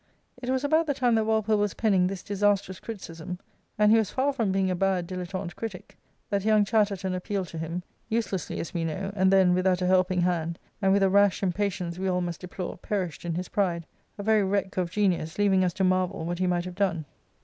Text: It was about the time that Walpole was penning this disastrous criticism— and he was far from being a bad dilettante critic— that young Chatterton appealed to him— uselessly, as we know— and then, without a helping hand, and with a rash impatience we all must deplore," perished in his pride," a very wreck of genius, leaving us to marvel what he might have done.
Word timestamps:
It 0.41 0.49
was 0.49 0.63
about 0.63 0.87
the 0.87 0.95
time 0.95 1.13
that 1.13 1.25
Walpole 1.25 1.59
was 1.59 1.75
penning 1.75 2.07
this 2.07 2.23
disastrous 2.23 2.79
criticism— 2.79 3.37
and 3.77 3.91
he 3.91 3.99
was 3.99 4.09
far 4.09 4.33
from 4.33 4.51
being 4.51 4.71
a 4.71 4.75
bad 4.75 5.07
dilettante 5.07 5.55
critic— 5.55 5.95
that 6.31 6.43
young 6.43 6.65
Chatterton 6.65 7.13
appealed 7.13 7.49
to 7.49 7.59
him— 7.59 7.83
uselessly, 8.17 8.59
as 8.59 8.73
we 8.73 8.83
know— 8.83 9.11
and 9.15 9.31
then, 9.31 9.53
without 9.53 9.79
a 9.79 9.85
helping 9.85 10.21
hand, 10.21 10.57
and 10.81 10.91
with 10.91 11.03
a 11.03 11.09
rash 11.11 11.43
impatience 11.43 11.99
we 11.99 12.07
all 12.07 12.21
must 12.21 12.41
deplore," 12.41 12.77
perished 12.89 13.25
in 13.25 13.35
his 13.35 13.49
pride," 13.49 13.85
a 14.17 14.23
very 14.23 14.43
wreck 14.43 14.75
of 14.75 14.89
genius, 14.89 15.37
leaving 15.37 15.63
us 15.63 15.73
to 15.73 15.83
marvel 15.83 16.25
what 16.25 16.39
he 16.39 16.47
might 16.47 16.65
have 16.65 16.73
done. 16.73 17.05